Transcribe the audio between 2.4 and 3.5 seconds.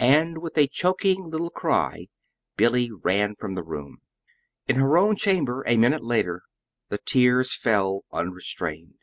Billy ran